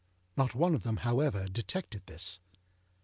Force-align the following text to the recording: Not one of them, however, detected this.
Not 0.35 0.55
one 0.55 0.73
of 0.73 0.81
them, 0.81 0.97
however, 1.05 1.45
detected 1.47 2.07
this. 2.07 2.39